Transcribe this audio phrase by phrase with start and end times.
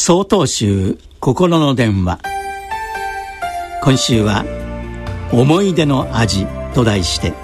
[0.00, 2.20] 総統集心の電話。
[3.82, 4.44] 今週は
[5.34, 7.34] 「思い出の味」と題して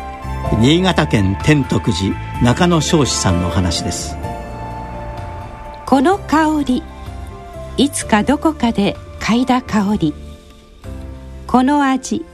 [0.60, 2.14] 新潟県天徳寺
[2.44, 4.16] 中野彰子さんの話です。
[5.84, 6.82] この香り
[7.76, 10.14] いつかどこかで嗅いだ香り。
[11.48, 12.24] この味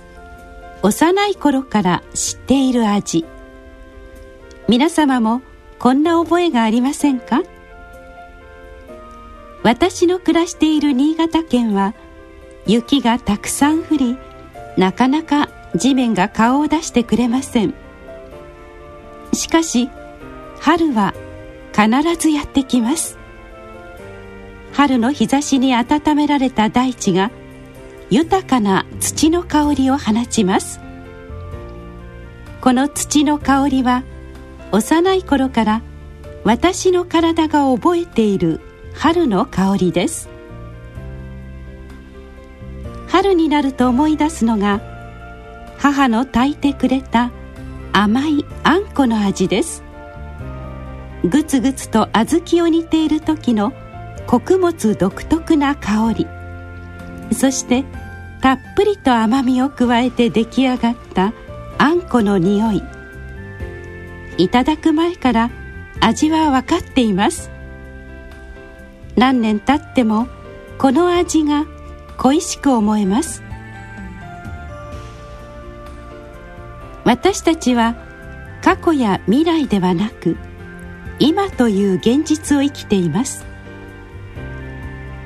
[0.83, 3.25] 幼い頃から知っている味。
[4.69, 5.41] 皆様も
[5.79, 7.41] こんな覚えがありませんか？
[9.63, 11.95] 私の暮らしている新潟県は
[12.67, 14.17] 雪がたくさん降り
[14.77, 17.75] なかなか地面が顔を出してくれません。
[19.33, 19.91] しかし
[20.59, 21.15] 春は
[21.73, 21.89] 必
[22.19, 23.19] ずやってきます。
[24.73, 27.31] 春の日差しに温められた大地が
[28.09, 30.81] 豊かな土の香りを放ちます。
[32.61, 34.05] この土の香りは
[34.73, 35.83] 幼い頃から
[36.45, 38.61] 私の体が覚えている
[38.95, 40.29] 春の香りです。
[43.09, 44.81] 春になると思い出すのが
[45.79, 47.33] 母の炊いてくれた
[47.93, 49.83] 甘いあんこの味です。
[51.25, 53.73] ぐつぐつと小豆を煮ている時の
[54.27, 56.27] 穀物独特な香り。
[57.33, 57.85] そして
[58.41, 61.33] たっぷりと甘みを加えて出来上がった
[61.79, 62.83] あんこの匂い。
[64.39, 65.51] いただく前から
[66.01, 67.51] 味は分かっています。
[69.21, 70.29] 何年経っても
[70.79, 71.67] この味が
[72.17, 73.43] 恋しく思えます。
[77.05, 77.97] 私たちは
[78.63, 80.39] 過去や未来ではなく
[81.19, 83.45] 今という現実を生きています。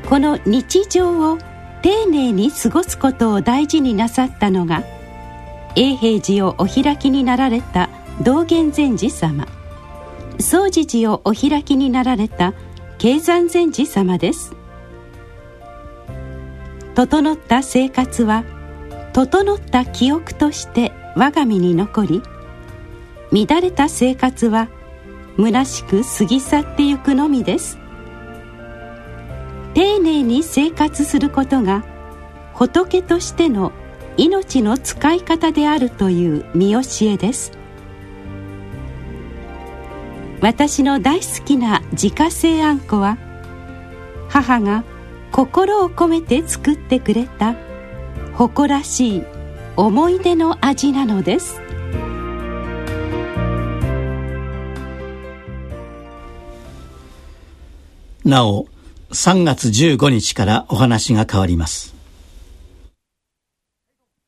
[0.09, 1.39] この日常を
[1.83, 4.83] 丁寧に過ごすことを大事になさったのが
[5.77, 7.89] 永平寺をお開きになられた
[8.21, 9.47] 道元禅師様。
[10.41, 12.55] 総持寺をお開きになられた
[12.99, 14.55] 経山禅師様です。
[16.95, 18.45] 整った生活は
[19.13, 22.23] 整った記憶として我が身に残り
[23.33, 24.69] 乱れた生活は
[25.37, 27.79] 虚しく過ぎ去ってゆくのみです。
[29.75, 31.85] 丁寧に生活することが
[32.55, 33.73] 仏としての
[34.17, 37.64] 命の使い方であるという見教えです。
[40.45, 43.17] 私の大好きな自家製あんこは
[44.29, 44.85] 母が
[45.33, 47.55] 心を込めて作ってくれた
[48.35, 49.23] 誇らしい
[49.75, 51.63] 思い出の味なのです。
[58.23, 58.67] なお
[59.13, 61.94] 3月15日からお話が変わります。